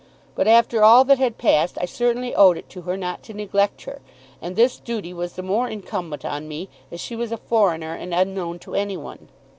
But 0.33 0.47
after 0.47 0.83
all 0.83 1.05
that 1.05 1.19
had 1.19 1.37
passed 1.37 1.77
I 1.79 1.85
certainly 1.85 2.33
owed 2.33 2.57
it 2.57 2.67
to 2.71 2.81
her 2.89 2.97
not 2.97 3.21
to 3.21 3.35
neglect 3.35 3.83
her; 3.83 4.01
and 4.41 4.55
this 4.55 4.79
duty 4.79 5.13
was 5.13 5.33
the 5.33 5.43
more 5.43 5.69
incumbent 5.69 6.25
on 6.25 6.47
me 6.47 6.69
as 6.91 6.99
she 6.99 7.15
was 7.15 7.31
a 7.31 7.37
foreigner 7.37 7.93
and 7.93 8.11
unknown 8.11 8.57
to 8.65 8.73
any 8.73 8.97
one. 8.97 9.29